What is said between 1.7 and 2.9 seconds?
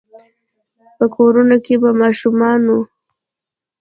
به ماشومانو،